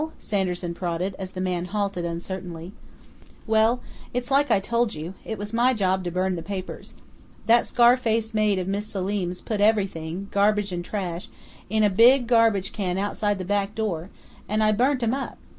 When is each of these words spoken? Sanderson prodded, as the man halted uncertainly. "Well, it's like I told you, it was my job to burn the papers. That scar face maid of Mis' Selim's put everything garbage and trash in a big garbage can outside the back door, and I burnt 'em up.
Sanderson 0.17 0.73
prodded, 0.73 1.13
as 1.19 1.29
the 1.29 1.39
man 1.41 1.65
halted 1.65 2.05
uncertainly. 2.05 2.73
"Well, 3.45 3.81
it's 4.15 4.31
like 4.31 4.49
I 4.49 4.59
told 4.59 4.95
you, 4.95 5.13
it 5.23 5.37
was 5.37 5.53
my 5.53 5.75
job 5.75 6.03
to 6.05 6.09
burn 6.11 6.35
the 6.35 6.41
papers. 6.41 6.95
That 7.45 7.67
scar 7.67 7.95
face 7.97 8.33
maid 8.33 8.57
of 8.57 8.67
Mis' 8.67 8.87
Selim's 8.87 9.41
put 9.41 9.61
everything 9.61 10.27
garbage 10.31 10.71
and 10.71 10.83
trash 10.83 11.27
in 11.69 11.83
a 11.83 11.89
big 11.91 12.25
garbage 12.25 12.71
can 12.73 12.97
outside 12.97 13.37
the 13.37 13.45
back 13.45 13.75
door, 13.75 14.09
and 14.49 14.63
I 14.63 14.71
burnt 14.71 15.03
'em 15.03 15.13
up. 15.13 15.37